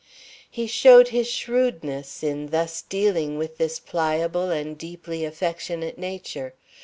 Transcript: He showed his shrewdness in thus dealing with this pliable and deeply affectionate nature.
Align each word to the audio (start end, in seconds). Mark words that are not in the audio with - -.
He 0.49 0.65
showed 0.65 1.09
his 1.09 1.27
shrewdness 1.29 2.23
in 2.23 2.47
thus 2.47 2.81
dealing 2.81 3.37
with 3.37 3.59
this 3.59 3.77
pliable 3.77 4.49
and 4.49 4.75
deeply 4.75 5.23
affectionate 5.23 5.99
nature. 5.99 6.55